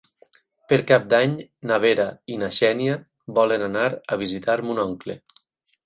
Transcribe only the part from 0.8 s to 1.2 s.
Cap